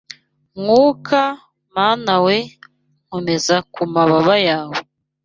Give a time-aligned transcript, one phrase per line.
[0.59, 1.19] Mwuka
[1.75, 2.37] Mana we,
[3.05, 4.77] nkomeza ku mababa yawe